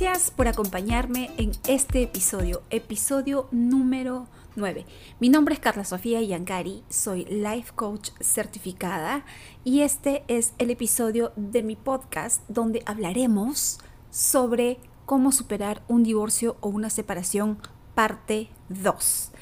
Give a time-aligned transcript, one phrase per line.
[0.00, 4.86] Gracias por acompañarme en este episodio, episodio número 9.
[5.18, 9.24] Mi nombre es Carla Sofía Yancari, soy life coach certificada
[9.64, 13.80] y este es el episodio de mi podcast donde hablaremos
[14.12, 17.58] sobre cómo superar un divorcio o una separación
[17.96, 19.32] parte 2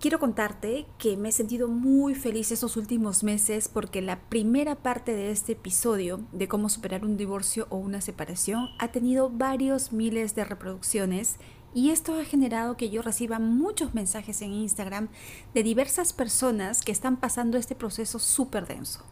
[0.00, 5.12] quiero contarte que me he sentido muy feliz estos últimos meses porque la primera parte
[5.14, 10.36] de este episodio de cómo superar un divorcio o una separación ha tenido varios miles
[10.36, 11.36] de reproducciones
[11.74, 15.08] y esto ha generado que yo reciba muchos mensajes en Instagram
[15.52, 19.04] de diversas personas que están pasando este proceso súper denso.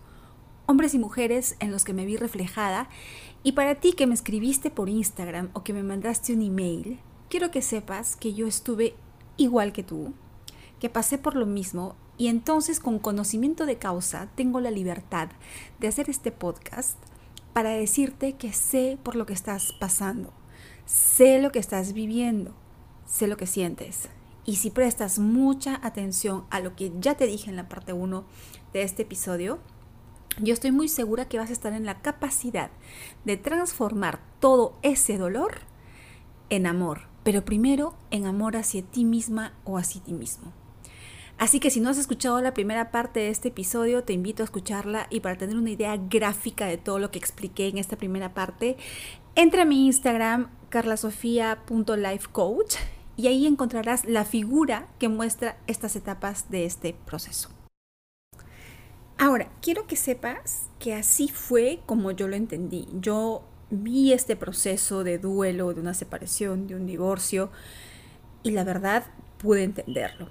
[0.66, 2.88] Hombres y mujeres en los que me vi reflejada
[3.42, 7.50] y para ti que me escribiste por Instagram o que me mandaste un email, quiero
[7.50, 8.94] que sepas que yo estuve
[9.36, 10.14] igual que tú,
[10.80, 15.28] que pasé por lo mismo y entonces con conocimiento de causa tengo la libertad
[15.78, 16.98] de hacer este podcast
[17.52, 20.32] para decirte que sé por lo que estás pasando,
[20.84, 22.54] sé lo que estás viviendo,
[23.06, 24.08] sé lo que sientes.
[24.44, 28.24] Y si prestas mucha atención a lo que ya te dije en la parte 1
[28.72, 29.58] de este episodio,
[30.40, 32.70] yo estoy muy segura que vas a estar en la capacidad
[33.24, 35.60] de transformar todo ese dolor
[36.50, 40.52] en amor, pero primero en amor hacia ti misma o hacia ti mismo.
[41.38, 44.44] Así que si no has escuchado la primera parte de este episodio, te invito a
[44.44, 48.32] escucharla y para tener una idea gráfica de todo lo que expliqué en esta primera
[48.32, 48.78] parte,
[49.34, 52.76] entra a mi Instagram carlasofia.lifecoach
[53.18, 57.50] y ahí encontrarás la figura que muestra estas etapas de este proceso.
[59.18, 62.88] Ahora, quiero que sepas que así fue como yo lo entendí.
[63.00, 67.50] Yo vi este proceso de duelo, de una separación, de un divorcio
[68.42, 69.04] y la verdad
[69.38, 70.30] pude entenderlo.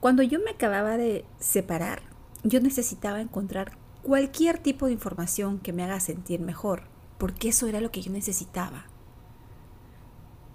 [0.00, 2.02] Cuando yo me acababa de separar,
[2.44, 6.84] yo necesitaba encontrar cualquier tipo de información que me haga sentir mejor,
[7.18, 8.84] porque eso era lo que yo necesitaba.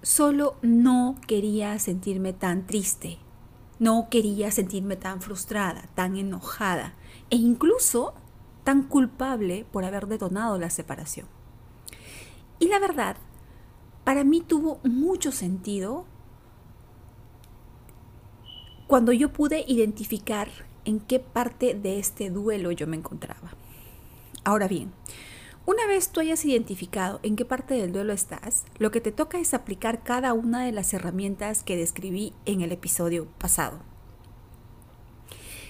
[0.02, 3.20] Solo no quería sentirme tan triste,
[3.80, 6.94] no quería sentirme tan frustrada, tan enojada
[7.30, 8.14] e incluso
[8.64, 11.28] tan culpable por haber detonado la separación.
[12.60, 13.18] Y la verdad,
[14.06, 16.06] para mí tuvo mucho sentido
[18.88, 20.50] cuando yo pude identificar
[20.86, 23.56] en qué parte de este duelo yo me encontraba.
[24.44, 24.92] Ahora bien,
[25.66, 29.40] una vez tú hayas identificado en qué parte del duelo estás, lo que te toca
[29.40, 33.80] es aplicar cada una de las herramientas que describí en el episodio pasado.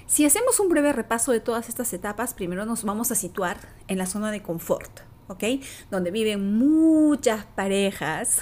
[0.07, 3.57] Si hacemos un breve repaso de todas estas etapas, primero nos vamos a situar
[3.88, 5.44] en la zona de confort, ¿ok?
[5.91, 8.41] Donde viven muchas parejas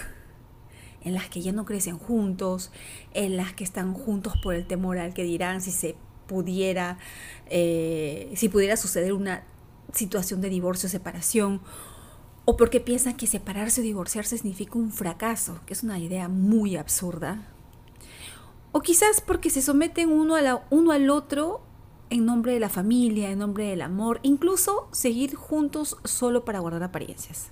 [1.03, 2.72] en las que ya no crecen juntos,
[3.13, 5.95] en las que están juntos por el temor al que dirán si se
[6.28, 6.97] pudiera,
[7.47, 9.44] eh, si pudiera suceder una
[9.94, 11.61] situación de divorcio o separación,
[12.45, 16.75] o porque piensan que separarse o divorciarse significa un fracaso, que es una idea muy
[16.75, 17.47] absurda.
[18.72, 21.61] O quizás porque se someten uno, a uno al otro
[22.09, 26.84] en nombre de la familia, en nombre del amor, incluso seguir juntos solo para guardar
[26.84, 27.51] apariencias.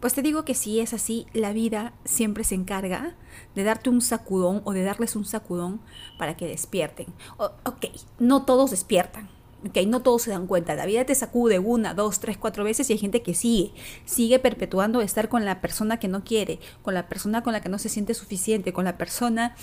[0.00, 3.14] Pues te digo que si es así, la vida siempre se encarga
[3.54, 5.80] de darte un sacudón o de darles un sacudón
[6.18, 7.06] para que despierten.
[7.38, 7.86] ok,
[8.18, 9.28] no todos despiertan.
[9.68, 10.74] Ok, no todos se dan cuenta.
[10.74, 13.74] La vida te sacude una, dos, tres, cuatro veces y hay gente que sigue.
[14.06, 17.68] Sigue perpetuando estar con la persona que no quiere, con la persona con la que
[17.68, 19.54] no se siente suficiente, con la persona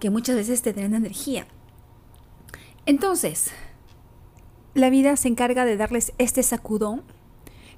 [0.00, 1.46] que muchas veces te drena energía.
[2.86, 3.52] Entonces,
[4.74, 7.04] la vida se encarga de darles este sacudón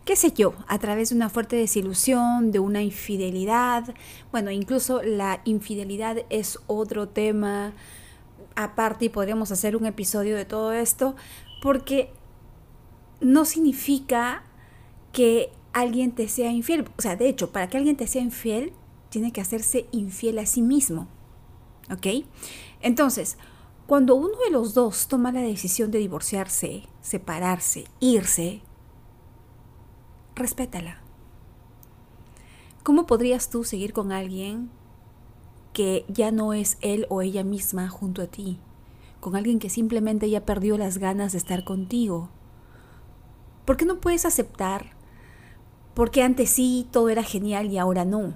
[0.06, 3.92] qué sé yo, a través de una fuerte desilusión, de una infidelidad.
[4.30, 7.74] Bueno, incluso la infidelidad es otro tema
[8.54, 11.16] aparte y podríamos hacer un episodio de todo esto,
[11.60, 12.12] porque
[13.20, 14.44] no significa
[15.12, 16.88] que alguien te sea infiel.
[16.96, 18.72] O sea, de hecho, para que alguien te sea infiel,
[19.08, 21.08] tiene que hacerse infiel a sí mismo.
[21.90, 22.24] ¿Ok?
[22.80, 23.38] Entonces,
[23.88, 28.62] cuando uno de los dos toma la decisión de divorciarse, separarse, irse,
[30.36, 30.98] respétala.
[32.82, 34.70] ¿Cómo podrías tú seguir con alguien
[35.72, 38.60] que ya no es él o ella misma junto a ti?
[39.18, 42.28] Con alguien que simplemente ya perdió las ganas de estar contigo.
[43.64, 44.94] ¿Por qué no puedes aceptar?
[45.94, 48.34] Porque antes sí todo era genial y ahora no.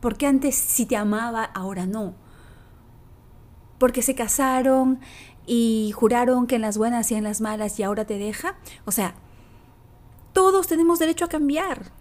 [0.00, 2.14] Porque antes sí te amaba, ahora no.
[3.78, 4.98] Porque se casaron
[5.46, 8.56] y juraron que en las buenas y en las malas y ahora te deja.
[8.84, 9.14] O sea,
[10.32, 11.92] todos tenemos derecho a cambiar.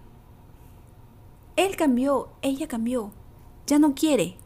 [1.56, 3.12] Él cambió, ella cambió,
[3.68, 4.38] ya no quiere.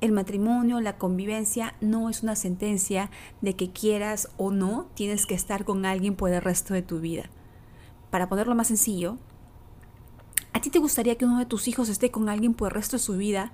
[0.00, 3.10] El matrimonio, la convivencia no es una sentencia
[3.40, 7.00] de que quieras o no tienes que estar con alguien por el resto de tu
[7.00, 7.24] vida.
[8.10, 9.18] Para ponerlo más sencillo,
[10.52, 12.96] ¿A ti te gustaría que uno de tus hijos esté con alguien por el resto
[12.96, 13.52] de su vida,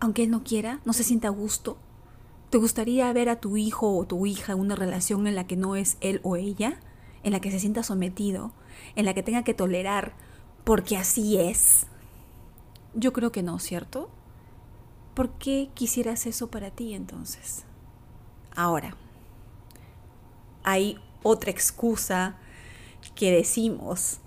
[0.00, 1.76] aunque él no quiera, no se sienta a gusto?
[2.50, 5.56] ¿Te gustaría ver a tu hijo o tu hija en una relación en la que
[5.56, 6.80] no es él o ella?
[7.22, 8.52] ¿En la que se sienta sometido?
[8.96, 10.14] ¿En la que tenga que tolerar
[10.64, 11.86] porque así es?
[12.94, 14.10] Yo creo que no, ¿cierto?
[15.14, 17.64] ¿Por qué quisieras eso para ti entonces?
[18.54, 18.96] Ahora,
[20.62, 22.36] hay otra excusa
[23.14, 24.20] que decimos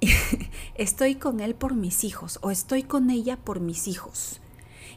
[0.74, 4.40] estoy con él por mis hijos o estoy con ella por mis hijos.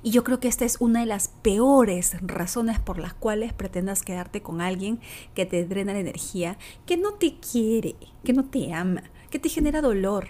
[0.03, 4.03] Y yo creo que esta es una de las peores razones por las cuales pretendas
[4.03, 4.99] quedarte con alguien
[5.33, 9.49] que te drena la energía, que no te quiere, que no te ama, que te
[9.49, 10.27] genera dolor.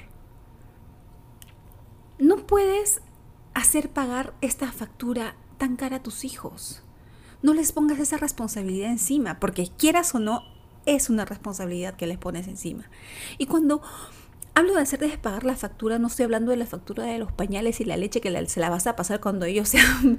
[2.20, 3.02] No puedes
[3.54, 6.84] hacer pagar esta factura tan cara a tus hijos.
[7.42, 10.44] No les pongas esa responsabilidad encima, porque quieras o no,
[10.86, 12.90] es una responsabilidad que les pones encima.
[13.38, 13.82] Y cuando
[14.58, 17.80] hablo de hacerles pagar la factura, no estoy hablando de la factura de los pañales
[17.80, 20.18] y la leche que se la vas a pasar cuando ellos sean,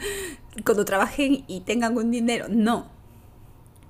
[0.64, 2.46] cuando trabajen y tengan un dinero.
[2.48, 2.86] No.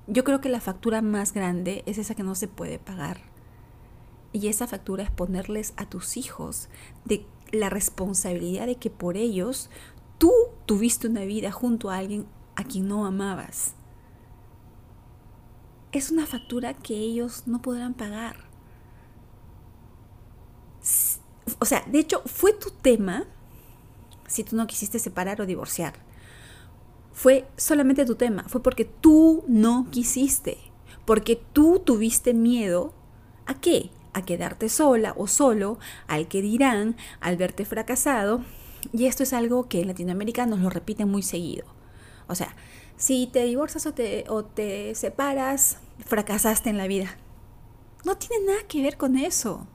[0.07, 3.21] Yo creo que la factura más grande es esa que no se puede pagar.
[4.33, 6.67] Y esa factura es ponerles a tus hijos
[7.05, 9.69] de la responsabilidad de que por ellos
[10.17, 10.31] tú
[10.65, 12.25] tuviste una vida junto a alguien
[12.55, 13.75] a quien no amabas.
[15.91, 18.48] Es una factura que ellos no podrán pagar
[21.59, 23.25] o sea, de hecho, fue tu tema
[24.27, 25.93] si tú no quisiste separar o divorciar.
[27.11, 30.57] Fue solamente tu tema, fue porque tú no quisiste,
[31.05, 32.93] porque tú tuviste miedo
[33.45, 33.89] a qué?
[34.13, 38.43] A quedarte sola o solo, al que dirán, al verte fracasado.
[38.93, 41.65] Y esto es algo que en Latinoamérica nos lo repiten muy seguido.
[42.27, 42.55] O sea,
[42.95, 47.17] si te divorcias o te, o te separas, fracasaste en la vida.
[48.05, 49.67] No tiene nada que ver con eso.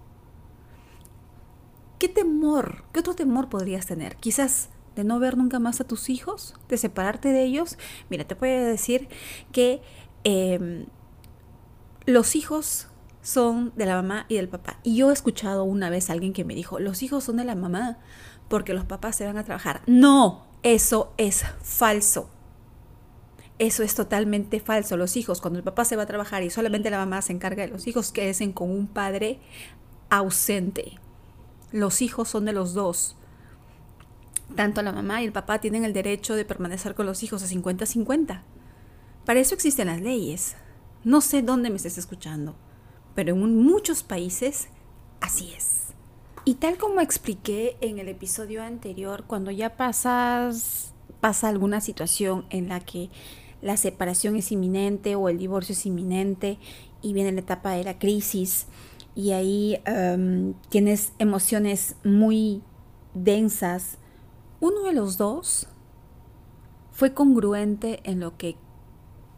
[1.98, 4.16] ¿Qué temor, qué otro temor podrías tener?
[4.16, 7.78] Quizás de no ver nunca más a tus hijos, de separarte de ellos.
[8.10, 9.08] Mira, te puedo decir
[9.52, 9.82] que
[10.24, 10.86] em,
[12.06, 12.88] los hijos
[13.22, 14.78] son de la mamá y del papá.
[14.82, 17.44] Y yo he escuchado una vez a alguien que me dijo, los hijos son de
[17.44, 17.98] la mamá
[18.48, 19.82] porque los papás se van a trabajar.
[19.86, 22.30] No, eso es falso.
[23.58, 24.96] Eso es totalmente falso.
[24.96, 27.62] Los hijos, cuando el papá se va a trabajar y solamente la mamá se encarga
[27.62, 29.40] de los hijos, queden con un padre
[30.10, 30.98] ausente.
[31.74, 33.16] Los hijos son de los dos.
[34.54, 37.48] Tanto la mamá y el papá tienen el derecho de permanecer con los hijos a
[37.48, 38.42] 50-50.
[39.24, 40.54] Para eso existen las leyes.
[41.02, 42.54] No sé dónde me estés escuchando,
[43.16, 44.68] pero en muchos países
[45.20, 45.86] así es.
[46.44, 52.68] Y tal como expliqué en el episodio anterior, cuando ya pasas pasa alguna situación en
[52.68, 53.10] la que
[53.62, 56.56] la separación es inminente o el divorcio es inminente
[57.02, 58.68] y viene la etapa de la crisis,
[59.14, 62.62] y ahí em, tienes emociones muy
[63.14, 63.98] densas,
[64.60, 65.68] uno de los dos
[66.90, 68.56] fue congruente en lo que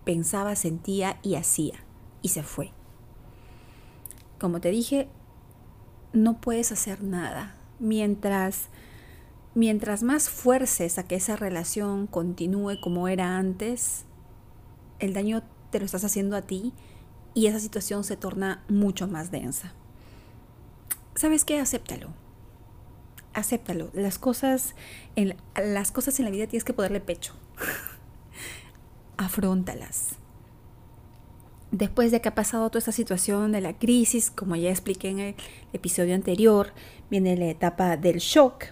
[0.04, 1.74] pensaba, sentía y hacía
[2.22, 2.72] y se fue.
[4.38, 5.08] Como te dije,
[6.12, 8.68] no puedes hacer nada mientras
[9.54, 14.04] mientras más fuerces a que esa relación continúe como era antes,
[14.98, 16.74] el daño te lo estás haciendo a ti
[17.36, 19.74] y esa situación se torna mucho más densa.
[21.14, 21.60] ¿Sabes qué?
[21.60, 22.08] Acéptalo.
[23.34, 23.90] Acéptalo.
[23.92, 24.74] Las cosas
[25.16, 27.34] en, las cosas en la vida tienes que ponerle pecho.
[29.18, 30.16] Afróntalas.
[31.72, 35.18] Después de que ha pasado toda esta situación de la crisis, como ya expliqué en
[35.18, 35.34] el
[35.74, 36.72] episodio anterior,
[37.10, 38.68] viene la etapa del shock.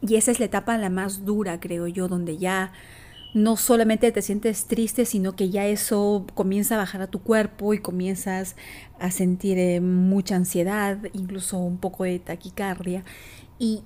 [0.00, 2.72] Y esa es la etapa la más dura, creo yo, donde ya
[3.34, 7.74] no solamente te sientes triste, sino que ya eso comienza a bajar a tu cuerpo
[7.74, 8.56] y comienzas
[8.98, 13.04] a sentir eh, mucha ansiedad, incluso un poco de taquicardia.
[13.58, 13.82] Y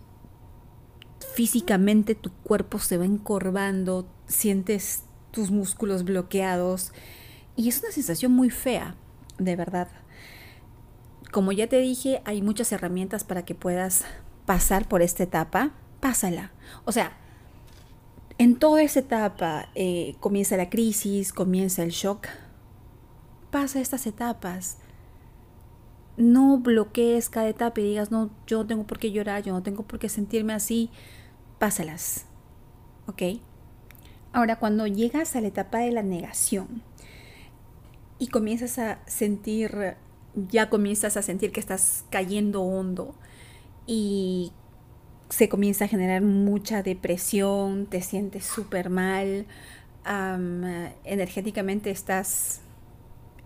[1.35, 6.93] físicamente tu cuerpo se va encorvando, sientes tus músculos bloqueados
[7.57, 8.97] y es una sensación muy fea,
[9.39, 9.89] de verdad.
[11.33, 14.05] Como ya te dije, hay muchas herramientas para que puedas
[14.47, 15.73] pasar por esta etapa.
[16.01, 16.53] Pásala.
[16.85, 17.17] O sea,
[18.43, 22.27] en toda esa etapa eh, comienza la crisis, comienza el shock.
[23.53, 24.79] Pasa estas etapas.
[26.17, 29.63] No bloquees cada etapa y digas, no, yo no tengo por qué llorar, yo no
[29.63, 30.91] tengo por qué sentirme así.
[31.61, 32.25] Pásalas.
[33.07, 33.23] ¿Ok?
[34.33, 36.83] Ahora, cuando llegas a la etapa de la negación
[38.19, 39.95] y comienzas a sentir,
[40.35, 43.15] ya comienzas a sentir que estás cayendo hondo
[43.87, 44.51] y
[45.33, 49.47] se comienza a generar mucha depresión, te sientes súper mal,
[51.05, 52.61] energéticamente estás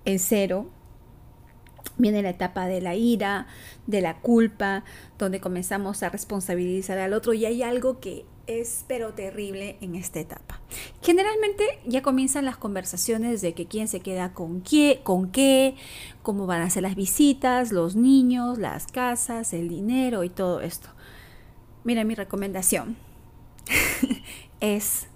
[0.05, 0.69] en cero.
[1.97, 3.47] Viene la etapa de la ira,
[3.87, 4.83] de la culpa,
[5.17, 10.19] donde comenzamos a responsabilizar al otro y hay algo que es pero terrible en esta
[10.19, 10.61] etapa.
[11.03, 15.77] Generalmente ya comienzan las conversaciones de que quién se queda con qué, con qué,
[16.25, 20.89] cómo van a ser las visitas, los niños, las casas, el dinero y todo esto.
[21.87, 22.97] Mira, mi recomendación
[24.61, 25.07] es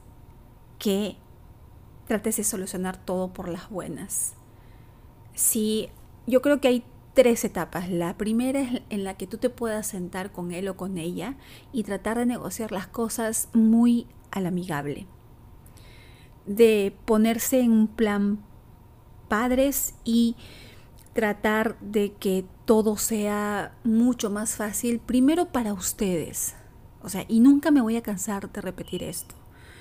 [0.78, 1.16] que
[2.06, 4.34] trates de solucionar todo por las buenas.
[5.34, 5.88] Si
[6.28, 7.90] yo creo que hay tres etapas.
[7.90, 11.34] La primera es en la que tú te puedas sentar con él o con ella
[11.72, 15.08] y tratar de negociar las cosas muy al amigable.
[16.46, 18.38] De ponerse en un plan
[19.28, 20.36] padres y
[21.14, 26.54] tratar de que todo sea mucho más fácil, primero para ustedes.
[27.02, 29.34] O sea, y nunca me voy a cansar de repetir esto.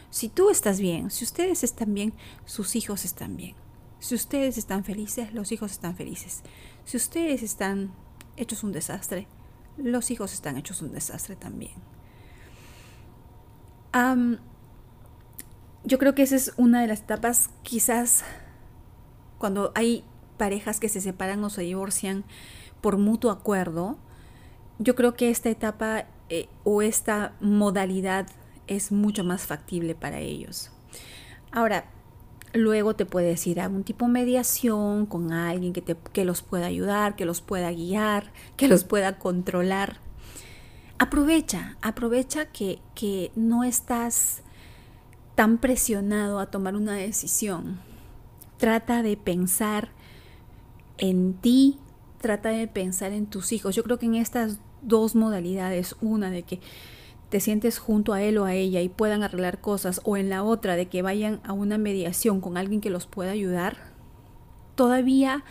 [0.09, 2.13] Si tú estás bien, si ustedes están bien,
[2.45, 3.55] sus hijos están bien.
[3.99, 6.41] Si ustedes están felices, los hijos están felices.
[6.85, 7.91] Si ustedes están
[8.37, 9.27] hechos un desastre,
[9.77, 11.73] los hijos están hechos un desastre también.
[15.83, 18.23] yo creo que esa es una de las etapas, quizás
[19.37, 20.03] cuando hay
[20.37, 22.23] parejas que se separan o se divorcian
[22.81, 23.97] por mutuo acuerdo,
[24.77, 28.27] yo creo que esta etapa eh, o esta modalidad
[28.67, 30.71] es mucho más factible para ellos.
[31.51, 31.85] Ahora,
[32.53, 36.41] Luego te puedes ir a un tipo de mediación con alguien que, te, que los
[36.41, 39.97] pueda ayudar, que los pueda guiar, que los pueda controlar.
[40.97, 44.41] Aprovecha, aprovecha que, que no estás
[45.35, 47.79] tan presionado a tomar una decisión.
[48.57, 49.89] Trata de pensar
[50.97, 51.77] en ti,
[52.19, 53.75] trata de pensar en tus hijos.
[53.75, 56.59] Yo creo que en estas dos modalidades, una de que
[57.29, 60.43] te sientes junto a él o a ella y puedan arreglar cosas, o en la
[60.43, 63.77] otra de que vayan a una mediación con alguien que los pueda ayudar,
[64.75, 65.43] todavía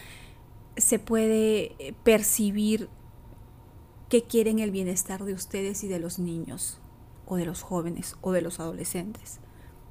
[0.77, 2.89] se puede eh, percibir
[4.09, 6.81] que quieren el bienestar de ustedes y de los niños,
[7.27, 9.39] o de los jóvenes, o de los adolescentes.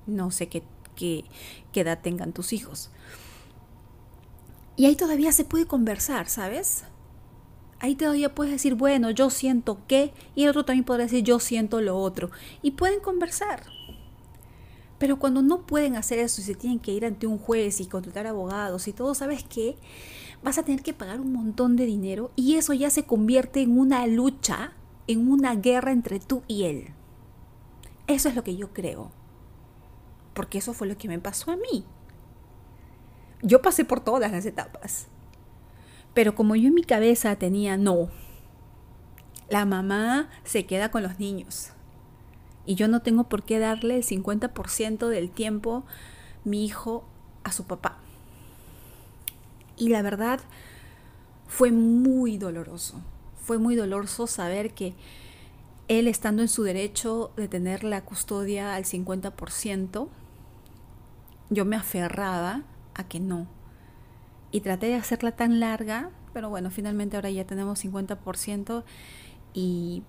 [0.08, 0.64] No sé qué,
[0.96, 1.26] qué,
[1.72, 2.90] qué edad tengan tus hijos.
[4.76, 6.84] Y ahí todavía se puede conversar, ¿sabes?
[7.80, 11.40] Ahí todavía puedes decir, bueno, yo siento que, y el otro también podrá decir, yo
[11.40, 12.32] siento lo otro.
[12.62, 13.64] Y pueden conversar.
[14.98, 17.86] Pero cuando no pueden hacer eso y se tienen que ir ante un juez y
[17.86, 19.78] contratar abogados y todo, ¿sabes qué?
[20.44, 23.78] Vas a tener que pagar un montón de dinero y eso ya se convierte en
[23.78, 24.74] una lucha,
[25.06, 26.94] en una guerra entre tú y él.
[28.08, 29.12] Eso es lo que yo creo.
[30.34, 31.86] Porque eso fue lo que me pasó a mí.
[33.44, 35.08] Yo pasé por todas las etapas.
[36.18, 38.10] Pero como yo en mi cabeza tenía, no,
[39.52, 41.74] la mamá se queda con los niños.
[42.66, 45.84] Y yo no tengo por qué darle el 50% del tiempo
[46.44, 47.08] mi hijo
[47.44, 48.00] a su papá.
[49.78, 50.40] Y la verdad
[51.46, 53.00] fue muy doloroso.
[53.40, 54.96] Fue muy doloroso saber que
[55.88, 60.08] él estando en su derecho de tener la custodia al 50%,
[61.52, 62.64] yo me aferraba
[62.96, 63.46] a que no,
[64.58, 68.84] y traté de hacerla tan larga, pero bueno, finalmente ahora ya tenemos 50%
[69.54, 70.02] y,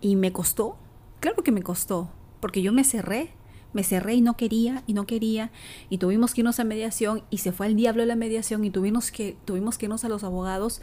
[0.00, 0.76] y me costó,
[1.18, 2.08] claro que me costó,
[2.38, 3.30] porque yo me cerré,
[3.72, 5.50] me cerré y no quería y no quería
[5.90, 9.10] y tuvimos que irnos a mediación y se fue al diablo la mediación y tuvimos
[9.10, 10.80] que, tuvimos que irnos a los abogados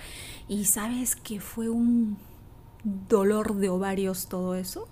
[0.50, 2.18] y sabes que fue un
[2.84, 4.90] dolor de ovarios todo eso,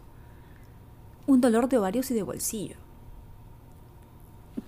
[1.25, 2.77] un dolor de ovarios y de bolsillo.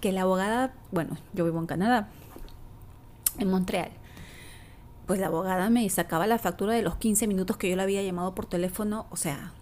[0.02, 2.10] Que la abogada, bueno, yo vivo en Canadá,
[3.40, 3.92] en Montreal.
[5.06, 8.04] Pues la abogada me sacaba la factura de los 15 minutos que yo le había
[8.04, 9.08] llamado por teléfono.
[9.10, 9.54] O sea,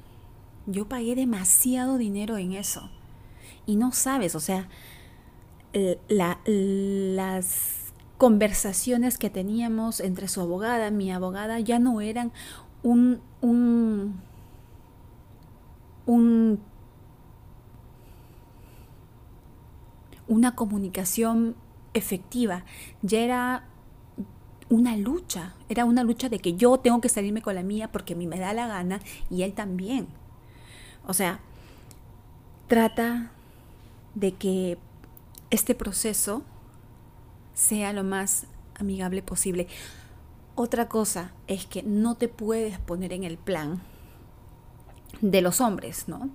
[0.65, 2.89] yo pagué demasiado dinero en eso.
[3.65, 4.67] Y no sabes, o sea,
[6.07, 12.31] las conversaciones que teníamos entre su abogada, mi abogada, ya no eran
[12.83, 14.19] un, un,
[16.05, 16.59] un
[20.27, 21.55] una comunicación
[21.97, 22.63] efectiva,
[23.01, 23.63] ya era
[24.69, 28.13] una lucha, era una lucha de que yo tengo que salirme con la mía porque
[28.13, 28.99] a mí me da la gana
[29.29, 30.07] y él también.
[31.05, 31.39] O sea,
[32.67, 33.31] trata
[34.15, 34.77] de que
[35.49, 36.43] este proceso
[37.53, 39.67] sea lo más amigable posible.
[40.55, 43.81] Otra cosa es que no te puedes poner en el plan
[45.21, 46.29] de los hombres, ¿no?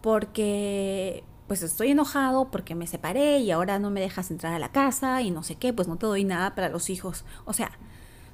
[0.00, 4.70] Porque pues estoy enojado porque me separé y ahora no me dejas entrar a la
[4.70, 7.24] casa y no sé qué, pues no te doy nada para los hijos.
[7.46, 7.70] O sea,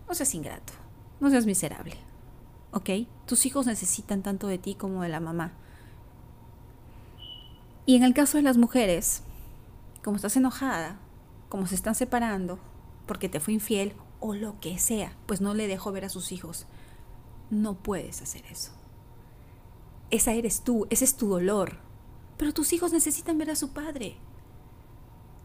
[0.09, 0.73] no seas ingrato,
[1.21, 1.97] no seas miserable.
[2.73, 2.91] ¿Ok?
[3.25, 5.53] Tus hijos necesitan tanto de ti como de la mamá.
[7.87, 9.23] Y en el caso de las mujeres,
[10.03, 10.99] como estás enojada,
[11.49, 12.59] como se están separando,
[13.07, 16.33] porque te fue infiel o lo que sea, pues no le dejó ver a sus
[16.33, 16.67] hijos.
[17.49, 18.73] No puedes hacer eso.
[20.11, 21.79] Esa eres tú, ese es tu dolor.
[22.37, 24.17] Pero tus hijos necesitan ver a su padre.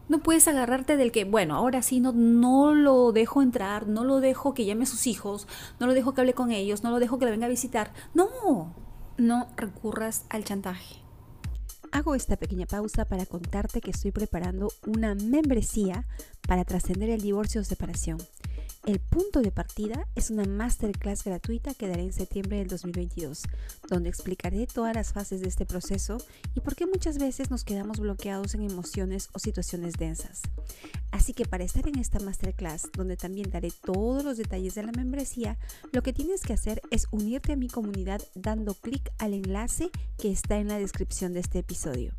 [0.08, 4.20] No puedes agarrarte del que, bueno, ahora sí no, no lo dejo entrar, no lo
[4.20, 5.46] dejo que llame a sus hijos,
[5.78, 7.92] no lo dejo que hable con ellos, no lo dejo que le venga a visitar.
[8.12, 8.74] No,
[9.18, 10.96] no recurras al chantaje.
[11.92, 16.06] Hago esta pequeña pausa para contarte que estoy preparando una membresía
[16.46, 18.18] para trascender el divorcio o separación.
[18.86, 23.42] El punto de partida es una masterclass gratuita que daré en septiembre del 2022,
[23.90, 26.16] donde explicaré todas las fases de este proceso
[26.54, 30.40] y por qué muchas veces nos quedamos bloqueados en emociones o situaciones densas.
[31.10, 34.92] Así que para estar en esta masterclass, donde también daré todos los detalles de la
[34.92, 35.58] membresía,
[35.92, 40.32] lo que tienes que hacer es unirte a mi comunidad dando clic al enlace que
[40.32, 42.14] está en la descripción de este episodio.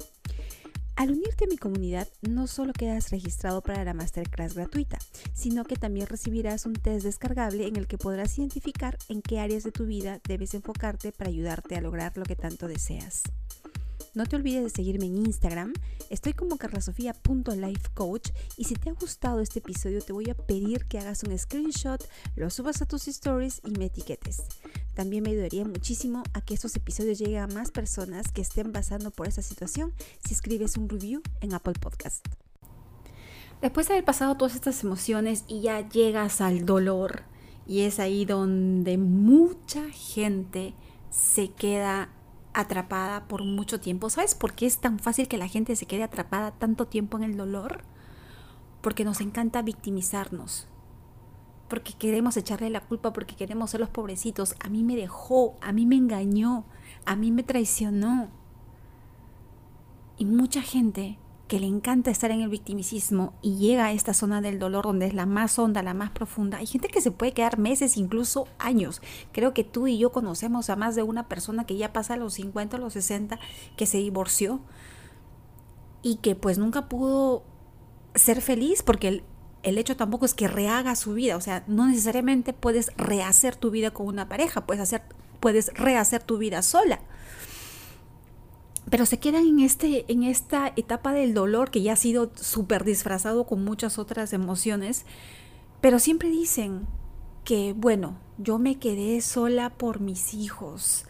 [1.02, 5.00] Al unirte a mi comunidad, no solo quedas registrado para la masterclass gratuita,
[5.34, 9.64] sino que también recibirás un test descargable en el que podrás identificar en qué áreas
[9.64, 13.24] de tu vida debes enfocarte para ayudarte a lograr lo que tanto deseas.
[14.14, 15.72] No te olvides de seguirme en Instagram.
[16.10, 21.00] Estoy como carlasofia.lifecoach y si te ha gustado este episodio te voy a pedir que
[21.00, 24.44] hagas un screenshot, lo subas a tus stories y me etiquetes.
[24.96, 29.12] También me ayudaría muchísimo a que estos episodios lleguen a más personas que estén pasando
[29.12, 29.94] por esa situación
[30.26, 32.28] si escribes un review en Apple Podcast.
[33.62, 37.24] Después de haber pasado todas estas emociones y ya llegas al dolor
[37.66, 40.74] y es ahí donde mucha gente
[41.12, 42.10] se queda
[42.54, 44.10] atrapada por mucho tiempo.
[44.10, 47.24] ¿Sabes por qué es tan fácil que la gente se quede atrapada tanto tiempo en
[47.24, 47.84] el dolor?
[48.82, 50.68] Porque nos encanta victimizarnos.
[51.70, 54.56] Porque queremos echarle la culpa, porque queremos ser los pobrecitos.
[54.60, 56.66] A mí me dejó, a mí me engañó,
[57.06, 58.30] a mí me traicionó.
[60.18, 61.18] Y mucha gente
[61.52, 65.08] que le encanta estar en el victimicismo y llega a esta zona del dolor donde
[65.08, 66.60] es la más honda, la más profunda.
[66.60, 69.02] Hay gente que se puede quedar meses, incluso años.
[69.34, 72.18] Creo que tú y yo conocemos a más de una persona que ya pasa a
[72.18, 73.38] los 50, a los 60,
[73.76, 74.62] que se divorció
[76.02, 77.44] y que pues nunca pudo
[78.16, 79.24] ser feliz porque el,
[79.64, 83.72] el hecho tampoco es que rehaga su vida, o sea, no necesariamente puedes rehacer tu
[83.72, 85.02] vida con una pareja, puedes hacer
[85.42, 87.02] puedes rehacer tu vida sola
[88.92, 92.84] pero se quedan en, este, en esta etapa del dolor que ya ha sido súper
[92.84, 95.06] disfrazado con muchas otras emociones,
[95.80, 96.88] pero siempre dicen
[97.46, 101.06] que, bueno, yo me quedé sola por mis hijos,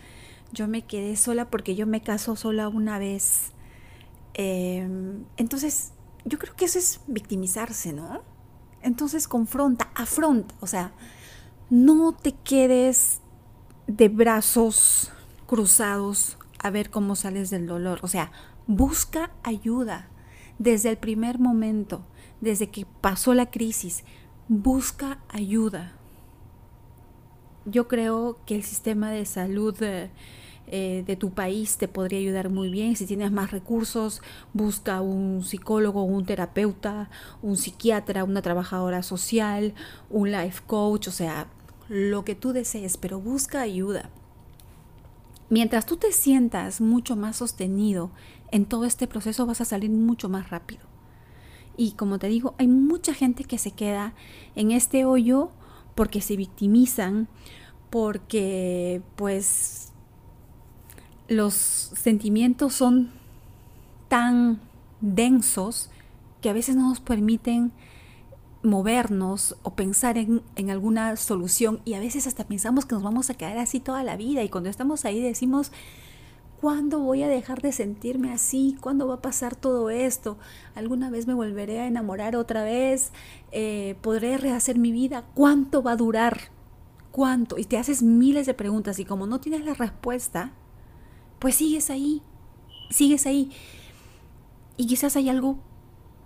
[0.53, 3.51] yo me quedé sola porque yo me caso sola una vez.
[4.35, 8.21] Em, entonces, yo creo que eso es victimizarse, ¿no?
[8.83, 10.93] Entonces confronta, afronta, o sea,
[11.71, 13.21] no te quedes
[13.87, 15.11] de brazos
[15.47, 17.99] cruzados a ver cómo sales del dolor.
[18.03, 18.31] O sea,
[18.67, 20.07] busca ayuda
[20.59, 22.05] desde el primer momento,
[22.39, 24.03] desde que pasó la crisis.
[24.47, 25.93] Busca ayuda.
[27.65, 30.09] Yo creo que el sistema de salud de,
[30.67, 32.95] eh, de tu país te podría ayudar muy bien.
[32.95, 34.21] Si tienes más recursos,
[34.53, 37.09] busca un psicólogo, un terapeuta,
[37.41, 39.73] un psiquiatra, una trabajadora social,
[40.09, 41.47] un life coach, o sea,
[41.89, 44.09] lo que tú desees, pero busca ayuda.
[45.51, 48.09] Mientras tú te sientas mucho más sostenido
[48.51, 50.79] en todo este proceso, vas a salir mucho más rápido.
[51.75, 54.13] Y como te digo, hay mucha gente que se queda
[54.55, 55.51] en este hoyo
[55.93, 57.27] porque se victimizan,
[57.89, 59.91] porque pues
[61.27, 63.11] los sentimientos son
[64.07, 64.61] tan
[65.01, 65.89] densos
[66.39, 67.73] que a veces no nos permiten
[68.63, 73.33] movernos o pensar en, alguna solución y a veces hasta pensamos que nos vamos a
[73.33, 75.71] quedar así toda la vida y cuando estamos ahí decimos,
[76.59, 78.77] ¿cuándo voy a dejar de sentirme así?
[78.79, 80.37] ¿Cuándo va a pasar todo esto?
[80.75, 83.11] ¿Alguna vez me volveré a enamorar otra vez?
[83.51, 85.25] Eh, ¿Podré rehacer mi vida?
[85.33, 86.51] ¿Cuánto va a durar?
[87.11, 87.57] ¿Cuánto?
[87.57, 90.53] Y te haces miles de preguntas y como no tienes la respuesta,
[91.39, 92.21] pues sigues ahí,
[92.91, 93.51] sigues ahí.
[94.77, 95.57] Y quizás hay algo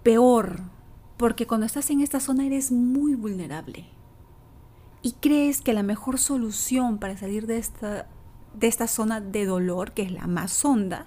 [0.04, 0.75] peor
[1.18, 3.86] porque cuando estás en esta zona eres muy vulnerable.
[5.02, 8.08] Y crees que la mejor solución para salir de esta,
[8.54, 11.06] de esta zona de dolor, que es la más honda,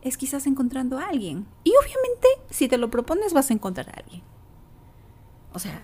[0.00, 1.46] es quizás encontrando a alguien.
[1.64, 4.22] Y obviamente, si te lo propones, vas a encontrar a alguien.
[5.52, 5.82] O sea,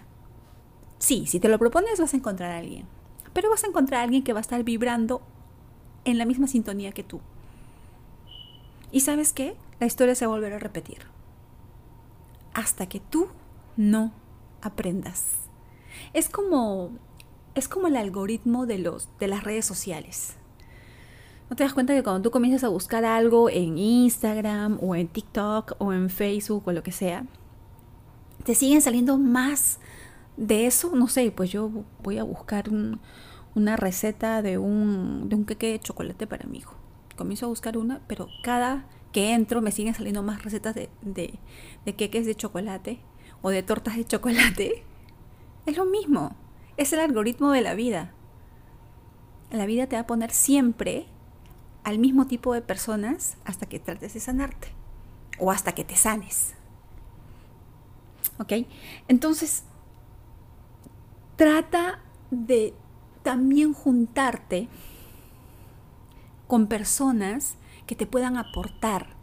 [0.99, 2.87] sí, si te lo propones, vas a encontrar a alguien.
[3.33, 5.21] Pero vas a encontrar a alguien que va a estar vibrando
[6.05, 7.21] en la misma sintonía que tú.
[8.91, 9.57] ¿Y sabes qué?
[9.79, 11.18] La historia se volverá a repetir
[12.59, 13.29] hasta que tú
[13.77, 14.13] no
[14.63, 15.27] aprendas.
[16.13, 16.91] Es como
[17.55, 20.35] es como el algoritmo de los de las redes sociales.
[21.49, 25.07] ¿No te das cuenta que cuando tú comienzas a buscar algo en Instagram o en
[25.07, 27.27] TikTok o en Facebook o lo que sea,
[28.45, 29.79] te siguen saliendo más
[30.37, 31.71] de eso, no sé, pues yo
[32.03, 32.69] voy a buscar
[33.55, 36.75] una receta de un, de un queque de chocolate para mi hijo.
[37.17, 41.39] Comienzo a buscar una, pero cada que entro me siguen saliendo más recetas de, de,
[41.89, 43.01] de queques de chocolate
[43.41, 44.85] o de tortas de chocolate.
[45.65, 46.37] Es lo mismo,
[46.77, 48.13] es el algoritmo de la vida.
[49.51, 51.07] La vida te va a poner siempre
[51.85, 54.69] al mismo tipo de personas hasta que trates de sanarte
[55.39, 56.55] o hasta que te sanes.
[58.39, 58.53] ¿Ok?
[59.09, 59.65] Entonces,
[61.37, 62.75] trata de
[63.23, 64.69] también juntarte
[66.47, 69.18] con personas que te puedan aportar.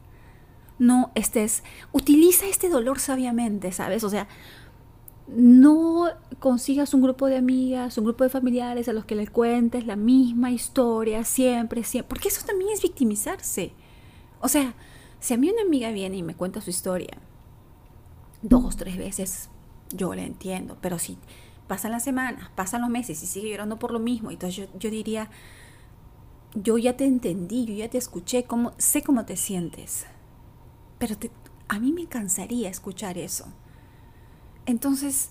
[0.78, 4.04] No estés, utiliza este dolor sabiamente, ¿sabes?
[4.04, 4.28] O sea,
[5.28, 6.10] no
[6.40, 9.96] consigas un grupo de amigas, un grupo de familiares a los que le cuentes la
[9.96, 13.72] misma historia siempre, siempre, porque eso también es victimizarse.
[14.42, 14.76] O sea,
[15.20, 17.18] si a mí una amiga viene y me cuenta su historia
[18.42, 19.50] dos, tres veces,
[19.90, 21.18] yo la entiendo, pero si
[21.68, 25.30] pasan las semanas, pasan los meses y sigue llorando por lo mismo, entonces yo, diría,
[26.54, 30.06] yo ya te entendí, yo ya te escuché, cómo, sé cómo te sientes,
[30.98, 31.16] pero
[31.68, 33.46] a mí me cansaría escuchar eso.
[34.66, 35.30] Entonces,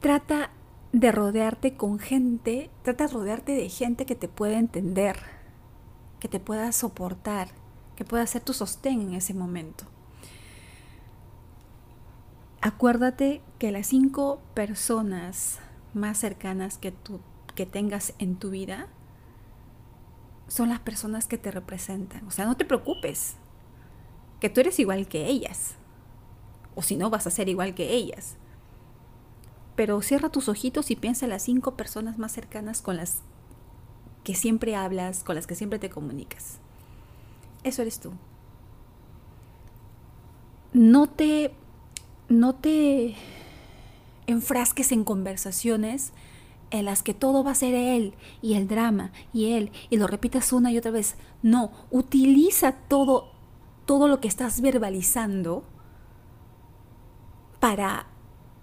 [0.00, 0.50] trata
[0.92, 5.16] de rodearte con gente, trata de rodearte de gente que te pueda entender,
[6.20, 7.48] que te pueda soportar,
[7.96, 9.84] que pueda ser tu sostén en ese momento.
[12.60, 15.58] Acuérdate que las cinco personas
[15.94, 17.20] más cercanas que tú
[17.54, 18.86] que tengas en tu vida
[20.48, 22.26] son las personas que te representan.
[22.26, 23.36] O sea, no te preocupes,
[24.42, 25.76] que tú eres igual que ellas
[26.74, 28.34] o si no vas a ser igual que ellas.
[29.76, 33.18] Pero cierra tus ojitos y piensa en las cinco personas más cercanas con las
[34.24, 36.58] que siempre hablas, con las que siempre te comunicas.
[37.62, 38.14] Eso eres tú.
[40.72, 41.54] No te,
[42.28, 43.14] no te
[44.26, 46.12] enfrasques en conversaciones
[46.72, 50.08] en las que todo va a ser él y el drama y él y lo
[50.08, 51.14] repitas una y otra vez.
[51.42, 53.31] No, utiliza todo
[53.92, 55.64] todo lo que estás verbalizando
[57.60, 58.06] para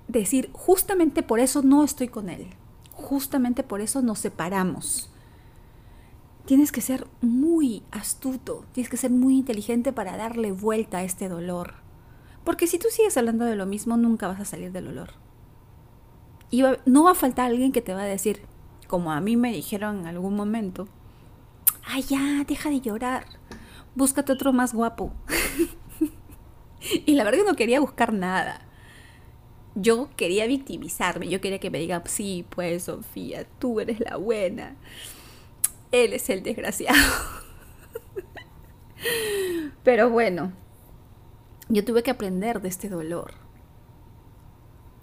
[0.07, 2.47] decir, justamente por eso no estoy con él,
[2.93, 5.11] justamente por eso nos separamos.
[6.45, 11.29] Tienes que ser muy astuto, tienes que ser muy inteligente para darle vuelta a este
[11.29, 11.75] dolor.
[12.43, 15.11] Porque si tú sigues hablando de lo mismo, nunca vas a salir del dolor.
[16.49, 18.41] Y no va a faltar alguien que te va a decir,
[18.87, 20.87] como a mí me dijeron en algún momento,
[21.85, 23.27] ay ya, deja de llorar,
[23.99, 25.13] búscate otro más guapo.
[27.05, 28.65] y la verdad que no quería buscar nada
[29.75, 34.75] yo quería victimizarme, yo quería que me digan, sí, pues Sofía, tú eres la buena,
[35.91, 36.97] él es el desgraciado.
[39.83, 40.51] Pero bueno,
[41.69, 43.33] yo tuve que aprender de este dolor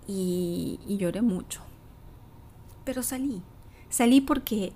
[0.06, 1.62] y, y lloré mucho.
[2.84, 3.42] Pero salí,
[3.88, 4.72] salí porque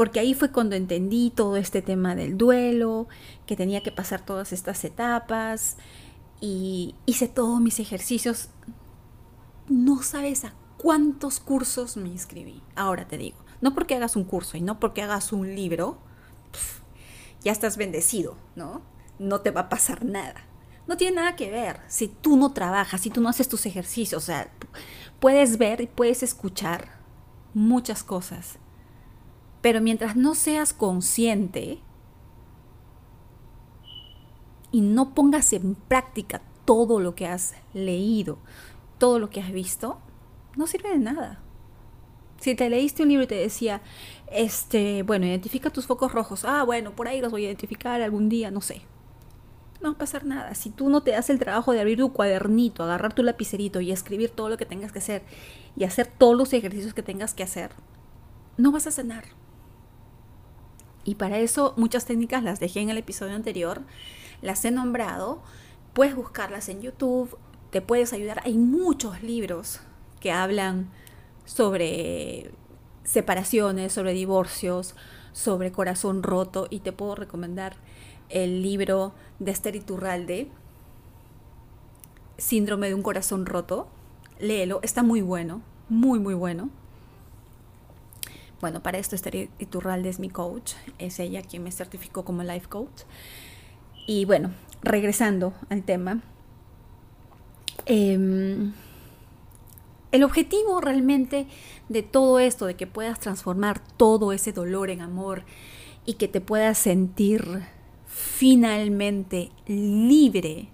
[0.00, 3.06] porque ahí fue cuando entendí todo este tema del duelo,
[3.44, 5.76] que tenía que pasar todas estas etapas
[6.40, 8.48] y hice todos mis ejercicios
[9.68, 12.62] no sabes a cuántos cursos me inscribí.
[12.76, 15.98] Ahora te digo, no porque hagas un curso y no porque hagas un libro,
[17.44, 18.80] ya estás bendecido, ¿no?
[19.18, 20.46] No te va a pasar nada.
[20.86, 24.22] No tiene nada que ver si tú no trabajas, si tú no haces tus ejercicios.
[24.22, 24.50] O sea,
[25.20, 26.88] puedes ver y puedes escuchar
[27.52, 28.58] muchas cosas.
[29.60, 31.80] Pero mientras no seas consciente
[34.72, 38.38] y no pongas en práctica todo lo que has leído,
[38.98, 39.98] todo lo que has visto,
[40.56, 41.40] no sirve de nada.
[42.38, 43.82] Si te leíste un libro y te decía,
[44.30, 48.28] este, bueno, identifica tus focos rojos, ah, bueno, por ahí los voy a identificar algún
[48.28, 48.82] día, no sé.
[49.82, 50.54] No va a pasar nada.
[50.54, 53.92] Si tú no te das el trabajo de abrir tu cuadernito, agarrar tu lapicerito y
[53.92, 55.22] escribir todo lo que tengas que hacer
[55.76, 57.72] y hacer todos los ejercicios que tengas que hacer,
[58.56, 59.24] no vas a sanar.
[61.04, 63.82] Y para eso muchas técnicas las dejé en el episodio anterior,
[64.42, 65.42] las he nombrado,
[65.92, 67.36] puedes buscarlas en YouTube
[67.70, 68.42] te puedes ayudar.
[68.44, 69.80] Hay muchos libros
[70.20, 70.90] que hablan
[71.44, 72.50] sobre
[73.04, 74.94] separaciones, sobre divorcios,
[75.32, 77.76] sobre corazón roto y te puedo recomendar
[78.28, 80.48] el libro de Esther Iturralde,
[82.38, 83.88] Síndrome de un corazón roto.
[84.38, 86.70] Léelo, está muy bueno, muy muy bueno.
[88.60, 92.68] Bueno, para esto Esther Iturralde es mi coach, es ella quien me certificó como life
[92.68, 93.02] coach.
[94.06, 94.50] Y bueno,
[94.82, 96.20] regresando al tema,
[97.86, 98.72] Em,
[100.12, 101.46] el objetivo realmente
[101.88, 105.44] de todo esto, de que puedas transformar todo ese dolor en amor
[106.04, 107.64] y que te puedas sentir
[108.06, 110.68] finalmente libre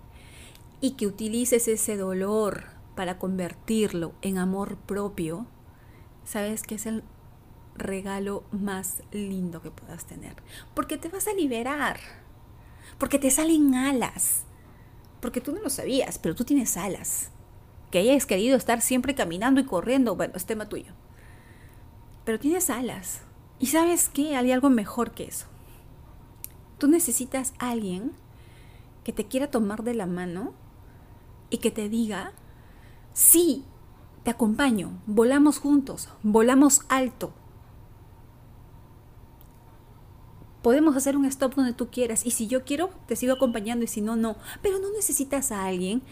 [0.80, 5.46] y que utilices ese dolor para convertirlo en amor propio,
[6.24, 7.02] sabes que es el
[7.76, 10.34] regalo más lindo que puedas tener.
[10.74, 11.98] Porque te vas a liberar.
[12.98, 14.44] Porque te salen alas.
[15.20, 17.30] Porque tú no lo sabías, pero tú tienes alas.
[17.90, 20.92] Que hayas querido estar siempre caminando y corriendo, bueno, es tema tuyo.
[22.24, 23.22] Pero tienes alas.
[23.58, 25.46] Y sabes qué, hay algo mejor que eso.
[26.78, 28.12] Tú necesitas a alguien
[29.04, 30.52] que te quiera tomar de la mano
[31.48, 32.32] y que te diga,
[33.12, 33.64] sí,
[34.24, 37.32] te acompaño, volamos juntos, volamos alto.
[40.66, 43.86] Podemos hacer un stop donde tú quieras y si yo quiero, te sigo acompañando y
[43.86, 44.34] si no, no.
[44.62, 46.02] Pero no necesitas a alguien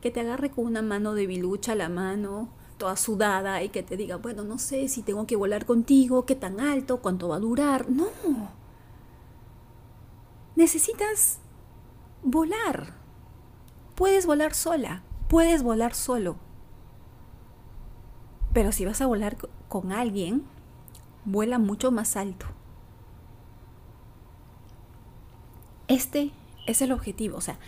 [0.00, 3.96] que te agarre con una mano de bilucha la mano, toda sudada y que te
[3.96, 7.40] diga, bueno, no sé si tengo que volar contigo, qué tan alto, cuánto va a
[7.40, 7.90] durar.
[7.90, 8.06] No.
[10.54, 11.40] Necesitas
[12.22, 12.94] volar.
[13.96, 16.36] Puedes volar sola, puedes volar solo.
[18.52, 19.36] Pero si vas a volar
[19.68, 20.44] con alguien,
[21.24, 22.46] vuela mucho más alto.
[25.88, 26.30] Este
[26.66, 27.58] es el objetivo, o sea,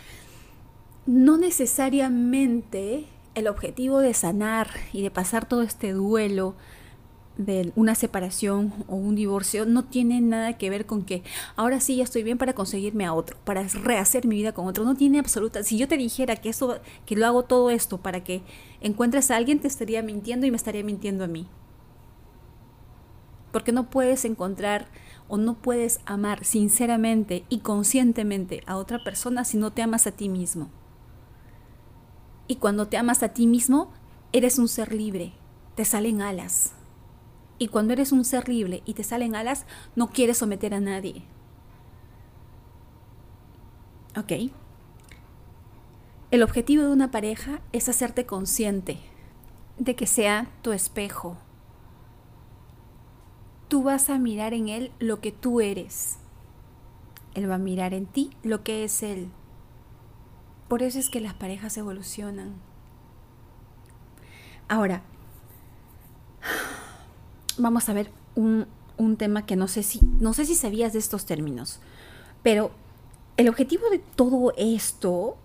[1.07, 6.55] no necesariamente el objetivo de sanar y de pasar todo este duelo
[7.37, 11.23] de una separación o un divorcio no tiene nada que ver con que
[11.57, 14.85] ahora sí ya estoy bien para conseguirme a otro, para rehacer mi vida con otro.
[14.85, 15.63] No tiene absoluta.
[15.63, 18.43] Si yo te dijera que eso, que lo hago todo esto para que
[18.83, 21.49] encuentres a alguien, te estaría mintiendo y me estaría mintiendo a mí.
[23.53, 24.89] Porque no puedes encontrar
[25.31, 30.13] o no puedes amar sinceramente y conscientemente a otra persona si no te amas a
[30.13, 30.69] ti mismo.
[32.49, 33.93] Y cuando te amas a ti mismo,
[34.33, 35.33] eres un ser libre,
[35.77, 36.75] te salen alas
[37.61, 41.25] y cuando eres un ser libre y te salen alas, no quieres someter a nadie.
[44.17, 44.51] ¿Ok?
[46.31, 48.99] El objetivo de una pareja es hacerte consciente
[49.77, 51.37] de que sea tu espejo.
[53.71, 56.17] Tú vas a mirar en él lo que tú eres.
[57.35, 59.31] Él va a mirar en ti lo que es él.
[60.67, 62.55] Por eso es que las parejas evolucionan.
[64.67, 65.03] Ahora,
[67.59, 68.67] vamos a ver un,
[69.17, 71.79] tema que no sé, si, no sé si sabías de estos términos,
[72.43, 72.73] pero
[73.37, 75.37] el objetivo de todo esto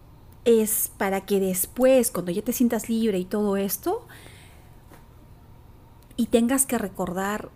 [0.46, 4.08] es para que después, cuando ya te sientas libre y todo esto,
[6.18, 7.52] y tengas que recordar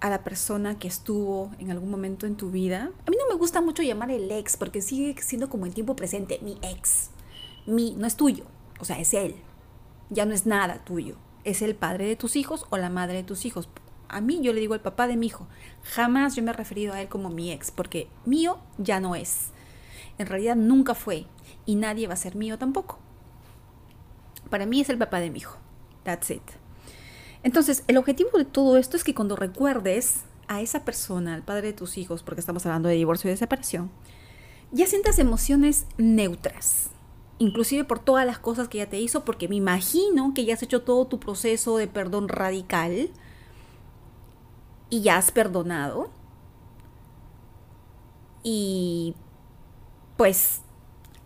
[0.00, 2.90] a la persona que estuvo en algún momento en tu vida.
[3.06, 5.96] A mí no me gusta mucho llamar el ex porque sigue siendo como el tiempo
[5.96, 7.10] presente, mi ex.
[7.66, 8.44] Mi, no es tuyo,
[8.80, 9.36] o sea, es él.
[10.10, 13.24] Ya no es nada tuyo es el padre de tus hijos o la madre de
[13.24, 13.68] tus hijos.
[14.08, 15.46] A mí yo le digo el papá de mi hijo.
[15.82, 19.50] Jamás yo me he referido a él como mi ex, porque mío ya no es.
[20.18, 21.26] En realidad nunca fue
[21.64, 22.98] y nadie va a ser mío tampoco.
[24.50, 25.58] Para mí es el papá de mi hijo.
[26.04, 26.42] That's it.
[27.42, 31.68] Entonces, el objetivo de todo esto es que cuando recuerdes a esa persona, al padre
[31.68, 33.90] de tus hijos, porque estamos hablando de divorcio y de separación,
[34.72, 36.90] ya sientas emociones neutras
[37.38, 40.62] inclusive por todas las cosas que ya te hizo, porque me imagino que ya has
[40.62, 43.10] hecho todo tu proceso de perdón radical
[44.90, 46.10] y ya has perdonado.
[48.42, 49.14] Y
[50.16, 50.62] pues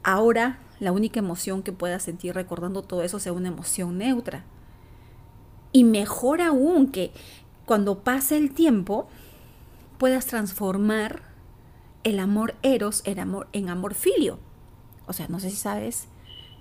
[0.02, 4.44] ahora la única emoción que puedas sentir recordando todo eso sea una emoción neutra.
[5.72, 7.12] Y mejor aún que
[7.64, 9.08] cuando pase el tiempo
[9.98, 11.22] puedas transformar
[12.04, 14.38] el amor eros en amor, en amor filio
[15.06, 16.06] o sea, no sé si sabes,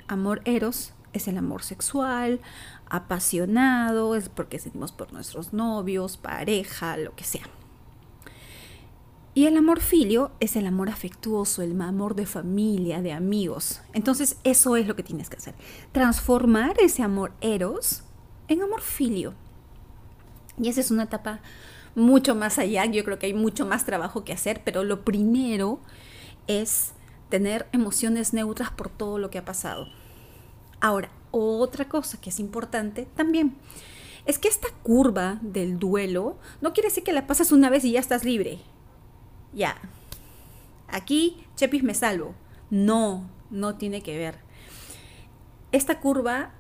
[0.08, 2.41] amor eros es el amor sexual,
[2.89, 7.43] apasionado, es porque sentimos por nuestros novios, pareja, lo que sea.
[9.34, 13.82] Y el amor filio es el amor afectuoso, el amor de familia, de amigos.
[13.93, 15.56] Entonces eso es lo que tienes que hacer.
[15.93, 18.04] Transformar ese amor eros
[18.53, 19.33] en amor filio.
[20.61, 21.39] Y esa es una etapa
[21.95, 22.85] mucho más allá.
[22.85, 25.79] Yo creo que hay mucho más trabajo que hacer, pero lo primero
[26.47, 26.93] es
[27.29, 29.87] tener emociones neutras por todo lo que ha pasado.
[30.79, 33.55] Ahora, otra cosa que es importante también
[34.25, 37.91] es que esta curva del duelo no quiere decir que la pasas una vez y
[37.91, 38.59] ya estás libre.
[39.53, 39.77] Ya.
[40.87, 42.35] Aquí, Chepis me salvo.
[42.69, 44.39] No, no tiene que ver.
[45.71, 46.51] Esta curva,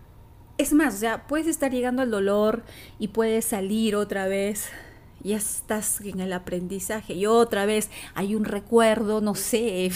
[0.61, 2.63] es más, o sea, puedes estar llegando al dolor
[2.99, 4.69] y puedes salir otra vez
[5.23, 9.91] ya estás en el aprendizaje y otra vez hay un recuerdo, no sé,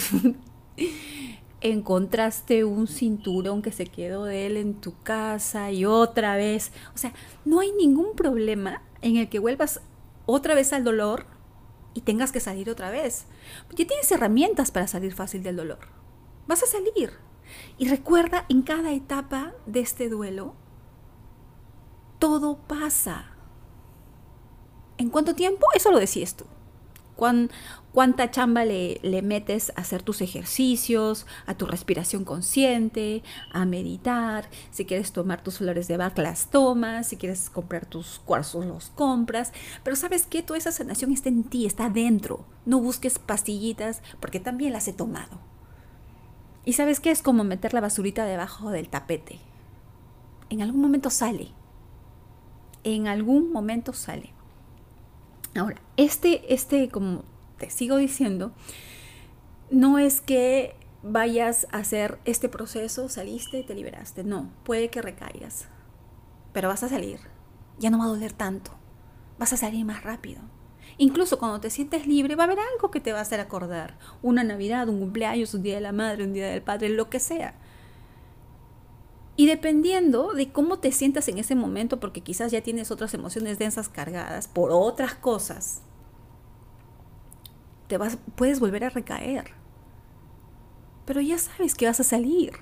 [1.60, 6.70] encontraste un cinturón que se quedó de él en tu casa y otra vez.
[6.94, 7.12] O sea,
[7.44, 9.80] no hay ningún problema en el que vuelvas
[10.26, 11.26] otra vez al dolor
[11.94, 13.26] y tengas que salir otra vez.
[13.70, 15.88] Ya tienes herramientas para salir fácil del dolor.
[16.46, 17.25] Vas a salir.
[17.78, 20.54] Y recuerda, en cada etapa de este duelo,
[22.18, 23.32] todo pasa.
[24.98, 25.66] ¿En cuánto tiempo?
[25.74, 26.46] Eso lo decides tú
[27.16, 34.48] cuánta chamba le, metes a hacer tus ejercicios, a tu respiración consciente, a meditar.
[34.70, 37.08] Si quieres tomar tus flores de Bach, las tomas.
[37.08, 39.52] Si quieres comprar tus cuarzos, los compras.
[39.82, 42.44] Pero sabes que toda esa sanación está en ti, está dentro.
[42.66, 45.40] No busques pastillitas porque también las he tomado.
[46.66, 49.38] Y sabes qué es como meter la basurita debajo del tapete.
[50.50, 51.52] En algún momento sale.
[52.82, 54.34] En algún momento sale.
[55.56, 57.22] Ahora, este, este, como
[57.56, 58.52] te sigo diciendo,
[59.70, 60.74] no es que
[61.04, 64.24] vayas a hacer este proceso, saliste y te liberaste.
[64.24, 65.68] No, puede que recaigas,
[66.52, 67.20] pero vas a salir.
[67.78, 68.72] Ya no va a doler tanto.
[69.38, 70.40] Vas a salir más rápido.
[70.98, 73.98] Incluso cuando te sientes libre va a haber algo que te va a hacer acordar.
[74.22, 77.20] Una Navidad, un cumpleaños, un día de la madre, un día del padre, lo que
[77.20, 77.54] sea.
[79.36, 83.58] Y dependiendo de cómo te sientas en ese momento, porque quizás ya tienes otras emociones
[83.58, 85.82] densas cargadas por otras cosas,
[87.88, 89.50] te vas, puedes volver a recaer.
[91.04, 92.52] Pero ya sabes que vas a salir.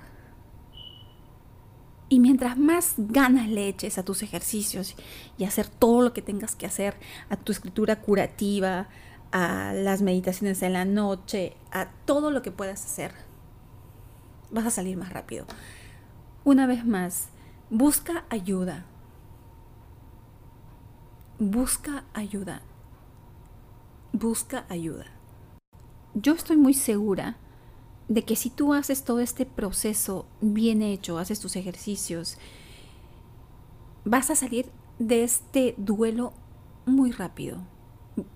[2.09, 4.95] Y mientras más ganas le eches a tus ejercicios
[5.39, 6.97] y hacer todo lo que tengas que hacer,
[7.31, 8.89] a tu escritura curativa,
[9.33, 13.13] a las meditaciones en la noche, a todo lo que puedas hacer,
[14.51, 15.47] vas a salir más rápido.
[16.45, 17.29] Una vez más,
[17.71, 18.85] busca ayuda.
[21.39, 22.63] Busca ayuda.
[24.13, 25.07] Busca ayuda.
[26.15, 27.39] Yo estoy muy segura
[28.09, 32.39] de que si tú haces todo este proceso bien hecho, haces tus ejercicios,
[34.05, 36.33] vas a salir de este duelo
[36.87, 37.59] muy rápido.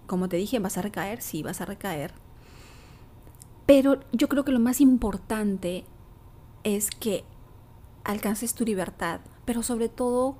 [0.06, 2.12] Como te dije, vas a recaer, sí, vas a recaer.
[3.66, 5.84] Pero yo creo que lo más importante
[6.64, 7.24] es que
[8.04, 10.36] alcances tu libertad, pero sobre todo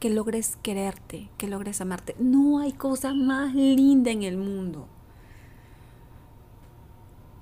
[0.00, 2.16] que logres quererte, que logres amarte.
[2.18, 4.88] No hay cosa más linda en el mundo.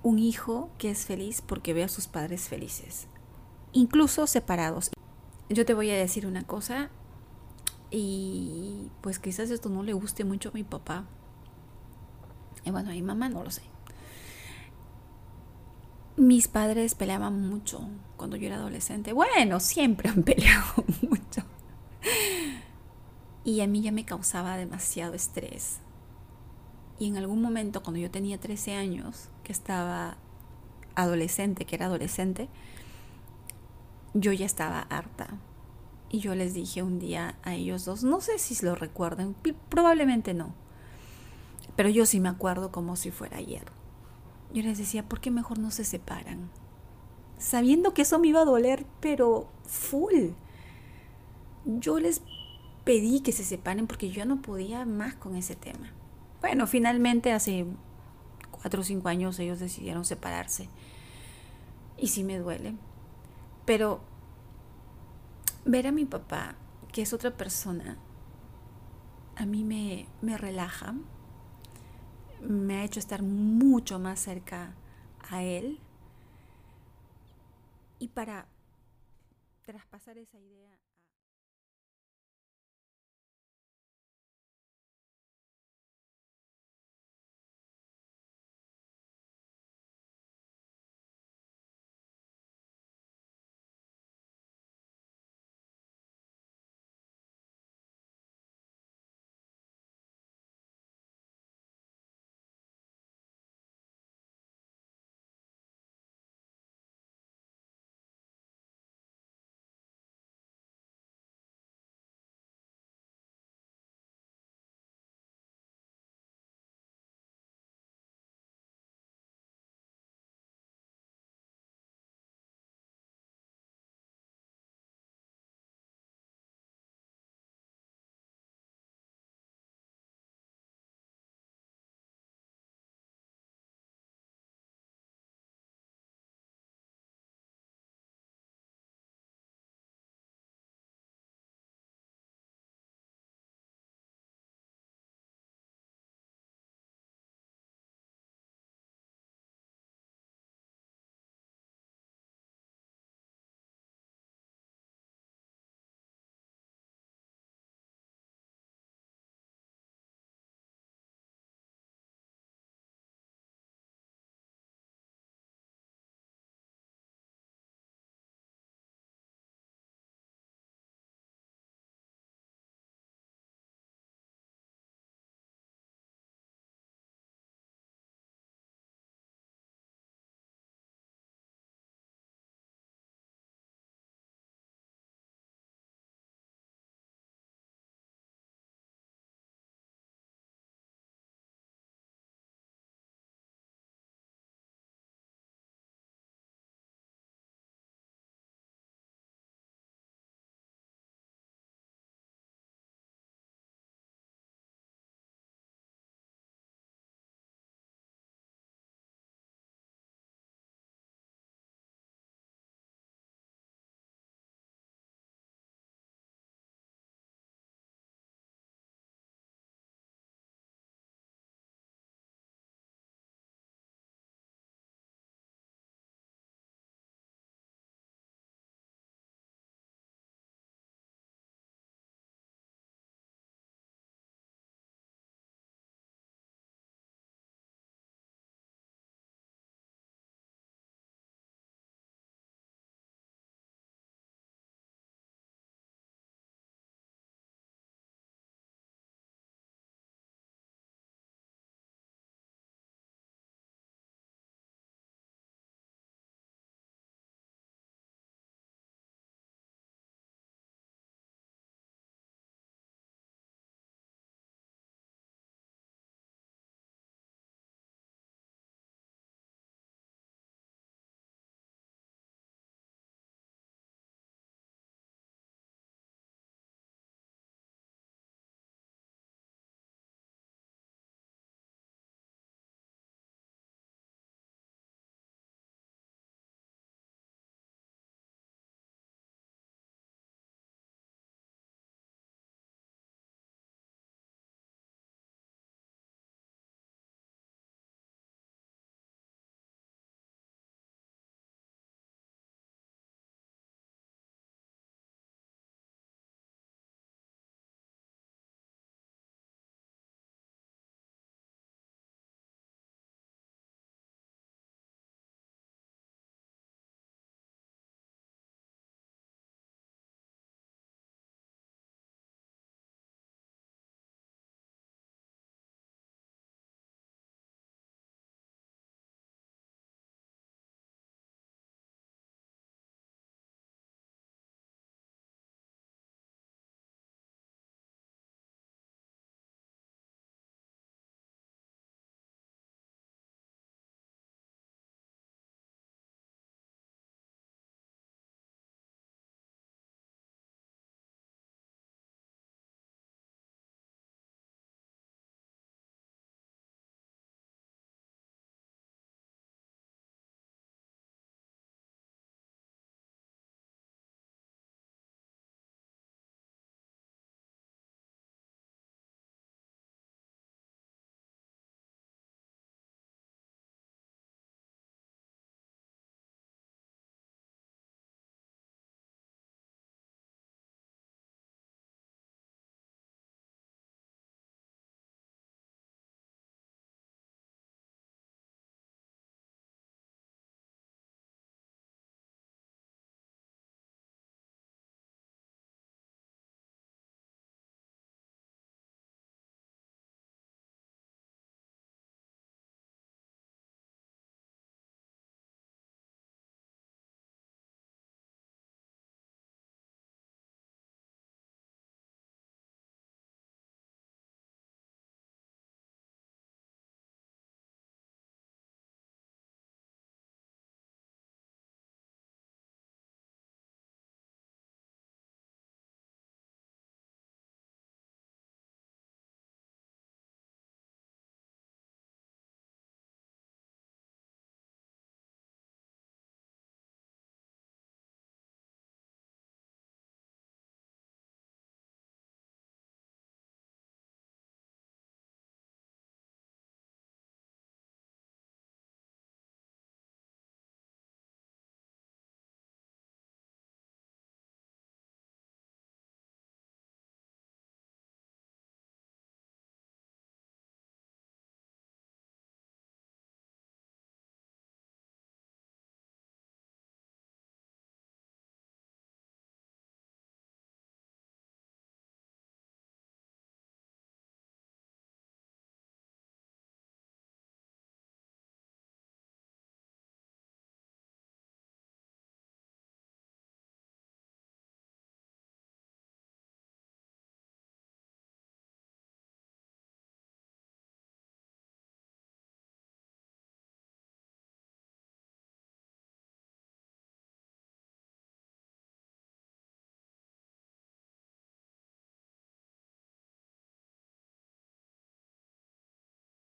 [0.02, 3.06] Un hijo que es feliz porque ve a sus padres felices,
[3.72, 4.90] incluso separados.
[5.48, 6.90] Yo te voy a decir una cosa
[7.90, 11.04] y pues quizás esto no le guste mucho a mi papá.
[12.64, 13.62] Y bueno, a mi mamá no lo sé.
[16.16, 19.12] Mis padres peleaban mucho cuando yo era adolescente.
[19.12, 21.42] Bueno, siempre han peleado mucho.
[23.44, 25.80] Y a mí ya me causaba demasiado estrés.
[27.00, 30.16] Y en algún momento, cuando yo tenía 13 años, que estaba
[30.94, 32.48] adolescente, que era adolescente,
[34.14, 35.38] yo ya estaba harta.
[36.10, 39.34] Y yo les dije un día a ellos dos, no sé si lo recuerdan,
[39.68, 40.54] probablemente no,
[41.74, 43.64] pero yo sí me acuerdo como si fuera ayer
[44.52, 46.50] yo les decía, ¿por qué mejor no se separan?
[47.38, 50.30] Sabiendo que eso me iba a doler, pero full.
[51.64, 52.22] Yo les
[52.84, 55.92] pedí que se separen porque yo no podía más con ese tema.
[56.40, 57.66] Bueno, finalmente hace
[58.50, 60.68] cuatro o cinco años ellos decidieron separarse.
[61.96, 62.74] Y sí me duele.
[63.66, 64.00] Pero
[65.64, 66.54] ver a mi papá,
[66.92, 67.98] que es otra persona,
[69.36, 70.94] a mí me, me relaja,
[72.40, 74.72] me ha hecho estar mucho más cerca
[75.28, 75.78] a Él.
[77.98, 78.46] Y para
[79.62, 80.70] traspasar esa idea